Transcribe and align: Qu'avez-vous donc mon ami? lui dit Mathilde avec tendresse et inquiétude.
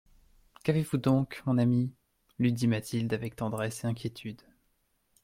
Qu'avez-vous 0.63 0.97
donc 0.97 1.43
mon 1.45 1.59
ami? 1.59 1.93
lui 2.39 2.51
dit 2.53 2.67
Mathilde 2.67 3.13
avec 3.13 3.35
tendresse 3.35 3.83
et 3.83 3.87
inquiétude. 3.87 4.41